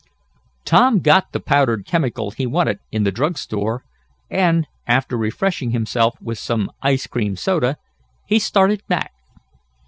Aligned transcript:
Tom 0.65 0.99
got 1.01 1.31
the 1.31 1.39
powdered 1.39 1.85
chemical 1.85 2.31
he 2.31 2.47
wanted 2.47 2.79
in 2.91 3.03
the 3.03 3.11
drug 3.11 3.37
store, 3.37 3.85
and, 4.31 4.65
after 4.87 5.15
refreshing 5.15 5.69
himself 5.69 6.15
with 6.19 6.39
some 6.39 6.71
ice 6.81 7.05
cream 7.05 7.35
soda, 7.35 7.77
he 8.25 8.39
started 8.39 8.81
back. 8.87 9.11